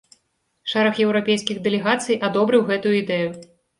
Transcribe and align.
Шэраг 0.71 1.01
еўрапейскіх 1.05 1.57
дэлегацый 1.67 2.19
адобрыў 2.29 2.67
гэтую 2.71 2.95
ідэю. 3.03 3.29